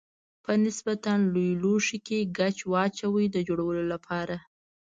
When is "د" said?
3.31-3.37